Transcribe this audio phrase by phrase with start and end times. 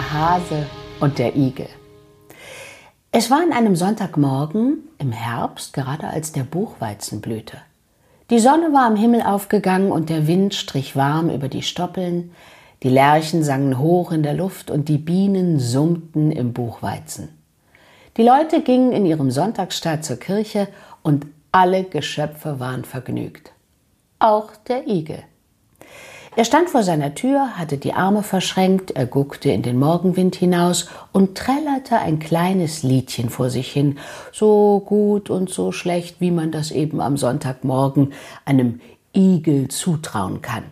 [0.00, 0.66] Der Hase
[1.00, 1.68] und der Igel.
[3.12, 7.58] Es war an einem Sonntagmorgen im Herbst, gerade als der Buchweizen blühte.
[8.30, 12.32] Die Sonne war am Himmel aufgegangen und der Wind strich warm über die Stoppeln,
[12.82, 17.28] die Lerchen sangen hoch in der Luft und die Bienen summten im Buchweizen.
[18.16, 20.68] Die Leute gingen in ihrem Sonntagsstaat zur Kirche
[21.02, 23.52] und alle Geschöpfe waren vergnügt.
[24.18, 25.24] Auch der Igel.
[26.36, 30.88] Er stand vor seiner Tür, hatte die Arme verschränkt, er guckte in den Morgenwind hinaus
[31.10, 33.98] und trällerte ein kleines Liedchen vor sich hin,
[34.30, 38.12] so gut und so schlecht, wie man das eben am Sonntagmorgen
[38.44, 38.80] einem
[39.14, 40.62] Igel zutrauen kann.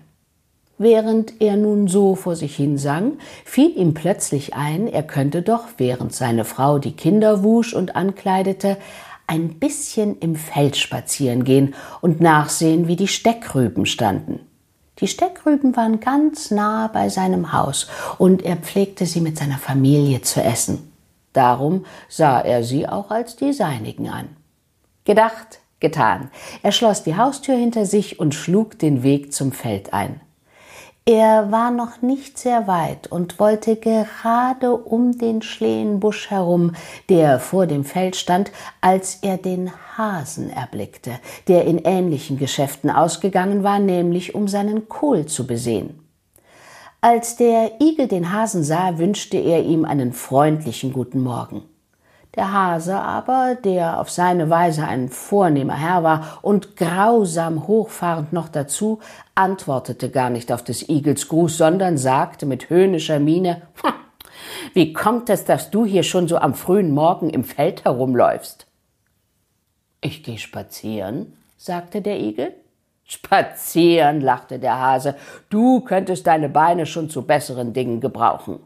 [0.79, 3.15] Während er nun so vor sich hin sang,
[3.45, 8.77] fiel ihm plötzlich ein, er könnte doch, während seine Frau die Kinder wusch und ankleidete,
[9.27, 14.48] ein bisschen im Feld spazieren gehen und nachsehen, wie die Steckrüben standen.
[15.01, 17.87] Die Steckrüben waren ganz nah bei seinem Haus
[18.19, 20.93] und er pflegte sie mit seiner Familie zu essen.
[21.33, 24.29] Darum sah er sie auch als die seinigen an.
[25.05, 26.31] Gedacht, getan.
[26.63, 30.21] Er schloss die Haustür hinter sich und schlug den Weg zum Feld ein.
[31.11, 36.75] Er war noch nicht sehr weit und wollte gerade um den Schlehenbusch herum,
[37.09, 41.13] der vor dem Feld stand, als er den Hasen erblickte,
[41.47, 45.99] der in ähnlichen Geschäften ausgegangen war, nämlich um seinen Kohl zu besehen.
[47.01, 51.63] Als der Igel den Hasen sah, wünschte er ihm einen freundlichen guten Morgen.
[52.35, 58.49] Der Hase aber, der auf seine Weise ein vornehmer Herr war und grausam hochfahrend noch
[58.49, 59.01] dazu,
[59.35, 63.63] antwortete gar nicht auf des Igels Gruß, sondern sagte mit höhnischer Miene,
[64.75, 68.67] wie kommt es, dass du hier schon so am frühen Morgen im Feld herumläufst?
[70.01, 72.55] Ich gehe spazieren, sagte der Igel.
[73.05, 75.17] Spazieren, lachte der Hase,
[75.49, 78.61] du könntest deine Beine schon zu besseren Dingen gebrauchen.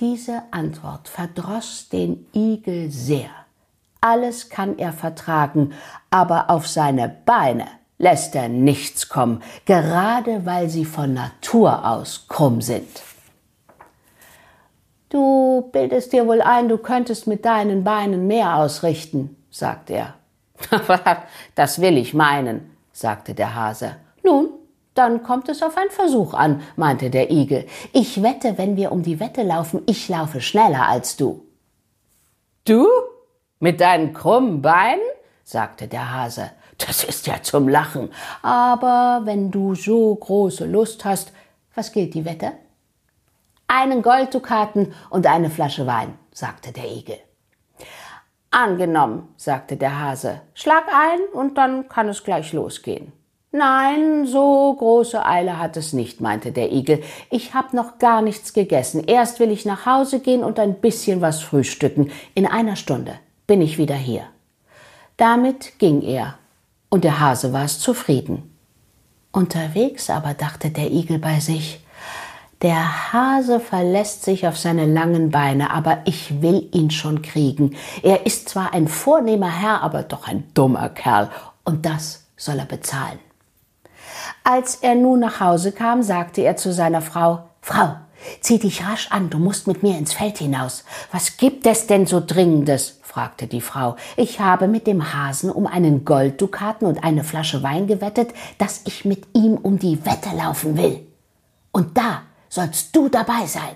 [0.00, 3.28] Diese Antwort verdroß den Igel sehr.
[4.00, 5.74] Alles kann er vertragen,
[6.08, 7.66] aber auf seine Beine
[7.98, 12.88] lässt er nichts kommen, gerade weil sie von Natur aus krumm sind.
[15.10, 20.14] Du bildest dir wohl ein, du könntest mit deinen Beinen mehr ausrichten, sagte er.
[21.54, 23.96] das will ich meinen, sagte der Hase.
[24.22, 24.48] Nun,
[24.94, 27.66] dann kommt es auf einen Versuch an, meinte der Igel.
[27.92, 31.46] Ich wette, wenn wir um die Wette laufen, ich laufe schneller als du.
[32.64, 32.86] Du?
[33.58, 35.00] Mit deinen krummen Beinen?
[35.44, 36.50] sagte der Hase.
[36.78, 38.10] Das ist ja zum Lachen.
[38.42, 41.32] Aber wenn du so große Lust hast,
[41.74, 42.52] was gilt die Wette?
[43.68, 47.18] Einen Golddukaten und eine Flasche Wein, sagte der Igel.
[48.50, 50.40] Angenommen, sagte der Hase.
[50.54, 53.12] Schlag ein und dann kann es gleich losgehen.
[53.52, 57.02] Nein, so große Eile hat es nicht, meinte der Igel.
[57.30, 59.02] Ich hab noch gar nichts gegessen.
[59.04, 62.12] Erst will ich nach Hause gehen und ein bisschen was frühstücken.
[62.34, 63.14] In einer Stunde
[63.48, 64.22] bin ich wieder hier.
[65.16, 66.38] Damit ging er,
[66.90, 68.56] und der Hase war es zufrieden.
[69.32, 71.84] Unterwegs aber dachte der Igel bei sich,
[72.62, 77.74] der Hase verlässt sich auf seine langen Beine, aber ich will ihn schon kriegen.
[78.02, 81.30] Er ist zwar ein vornehmer Herr, aber doch ein dummer Kerl,
[81.64, 83.18] und das soll er bezahlen.
[84.44, 87.96] Als er nun nach Hause kam, sagte er zu seiner Frau Frau,
[88.40, 90.84] zieh dich rasch an, du musst mit mir ins Feld hinaus.
[91.12, 92.98] Was gibt es denn so Dringendes?
[93.02, 93.96] fragte die Frau.
[94.16, 99.04] Ich habe mit dem Hasen um einen Golddukaten und eine Flasche Wein gewettet, dass ich
[99.04, 101.06] mit ihm um die Wette laufen will.
[101.72, 103.74] Und da sollst du dabei sein.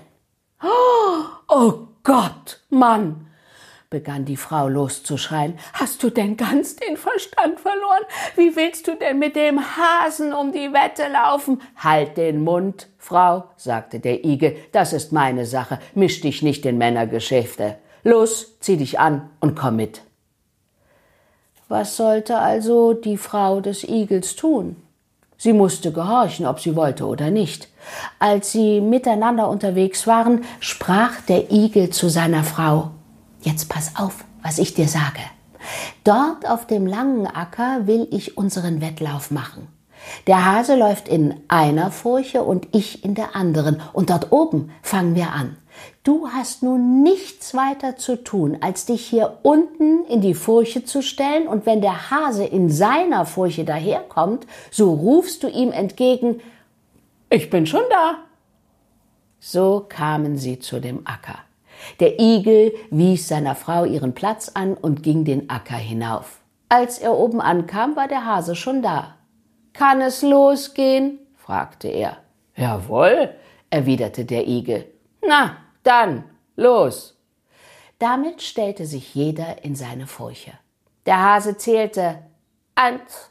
[1.49, 3.27] Oh Gott, Mann,
[3.95, 5.57] begann die Frau loszuschreien.
[5.73, 8.03] Hast du denn ganz den Verstand verloren?
[8.35, 11.63] Wie willst du denn mit dem Hasen um die Wette laufen?
[11.77, 16.77] Halt den Mund, Frau, sagte der Igel, das ist meine Sache, misch dich nicht in
[16.77, 17.77] Männergeschäfte.
[18.03, 20.03] Los, zieh dich an und komm mit.
[21.69, 24.75] Was sollte also die Frau des Igels tun?
[25.39, 27.69] Sie musste gehorchen, ob sie wollte oder nicht.
[28.19, 32.91] Als sie miteinander unterwegs waren, sprach der Igel zu seiner Frau
[33.45, 35.21] Jetzt pass auf, was ich dir sage.
[36.03, 39.69] Dort auf dem langen Acker will ich unseren Wettlauf machen.
[40.27, 43.83] Der Hase läuft in einer Furche und ich in der anderen.
[43.93, 45.57] Und dort oben fangen wir an.
[46.05, 51.03] Du hast nun nichts weiter zu tun, als dich hier unten in die Furche zu
[51.03, 56.41] stellen, und wenn der Hase in seiner Furche daherkommt, so rufst du ihm entgegen
[57.29, 58.19] Ich bin schon da.
[59.41, 61.41] So kamen sie zu dem Acker.
[62.01, 66.41] Der Igel wies seiner Frau ihren Platz an und ging den Acker hinauf.
[66.69, 69.17] Als er oben ankam, war der Hase schon da.
[69.73, 71.19] Kann es losgehen?
[71.37, 72.19] fragte er.
[72.57, 73.35] Jawohl,
[73.71, 74.87] erwiderte der Igel.
[75.27, 76.25] Na, dann,
[76.57, 77.19] los.
[77.99, 80.53] Damit stellte sich jeder in seine Furche.
[81.07, 82.21] Der Hase zählte
[82.75, 83.31] eins,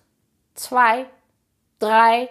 [0.54, 1.06] zwei,
[1.80, 2.30] drei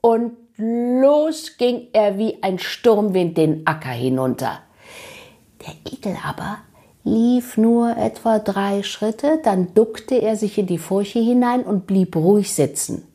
[0.00, 4.60] und los ging er wie ein Sturmwind den Acker hinunter.
[5.66, 6.58] Der Igel aber
[7.04, 12.16] lief nur etwa drei Schritte, dann duckte er sich in die Furche hinein und blieb
[12.16, 13.06] ruhig sitzen.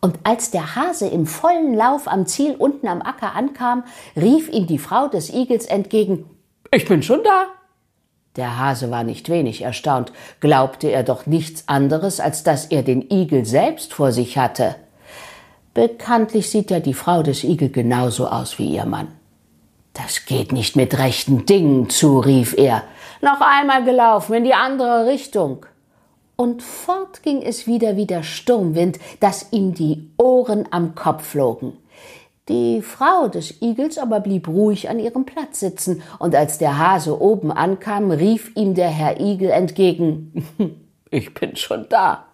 [0.00, 3.84] Und als der Hase im vollen Lauf am Ziel unten am Acker ankam,
[4.14, 6.26] rief ihm die Frau des Igels entgegen
[6.70, 7.46] Ich bin schon da.
[8.36, 13.10] Der Hase war nicht wenig erstaunt, glaubte er doch nichts anderes, als dass er den
[13.10, 14.76] Igel selbst vor sich hatte.
[15.72, 19.08] Bekanntlich sieht ja die Frau des Igel genauso aus wie ihr Mann.
[19.96, 22.82] Das geht nicht mit rechten Dingen zu, rief er.
[23.22, 25.64] Noch einmal gelaufen in die andere Richtung.
[26.36, 31.78] Und fort ging es wieder wie der Sturmwind, dass ihm die Ohren am Kopf flogen.
[32.50, 37.18] Die Frau des Igels aber blieb ruhig an ihrem Platz sitzen, und als der Hase
[37.18, 40.46] oben ankam, rief ihm der Herr Igel entgegen
[41.10, 42.26] Ich bin schon da.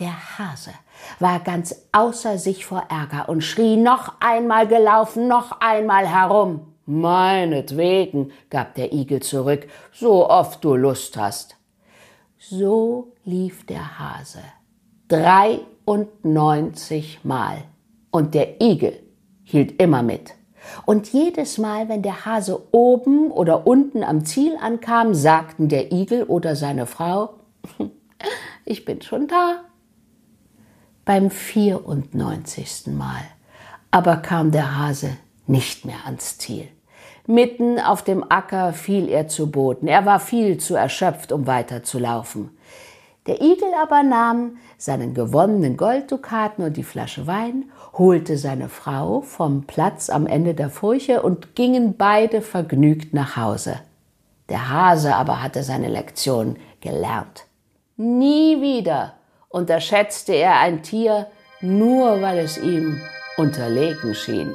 [0.00, 0.70] Der Hase
[1.18, 6.68] war ganz außer sich vor Ärger und schrie noch einmal gelaufen, noch einmal herum.
[6.88, 11.56] Meinetwegen, gab der Igel zurück, so oft du Lust hast.
[12.38, 14.42] So lief der Hase
[15.08, 17.64] dreiundneunzig Mal.
[18.10, 19.00] Und der Igel
[19.44, 20.34] hielt immer mit.
[20.84, 26.24] Und jedes Mal, wenn der Hase oben oder unten am Ziel ankam, sagten der Igel
[26.24, 27.34] oder seine Frau,
[28.64, 29.60] ich bin schon da.
[31.04, 33.22] Beim vierundneunzigsten Mal
[33.90, 36.68] aber kam der Hase nicht mehr ans Ziel.
[37.30, 39.86] Mitten auf dem Acker fiel er zu Boden.
[39.86, 42.56] Er war viel zu erschöpft, um weiterzulaufen.
[43.26, 49.64] Der Igel aber nahm seinen gewonnenen Golddukaten und die Flasche Wein, holte seine Frau vom
[49.64, 53.78] Platz am Ende der Furche und gingen beide vergnügt nach Hause.
[54.48, 57.44] Der Hase aber hatte seine Lektion gelernt.
[57.98, 59.16] Nie wieder
[59.50, 61.26] unterschätzte er ein Tier,
[61.60, 63.02] nur weil es ihm
[63.36, 64.50] unterlegen schien.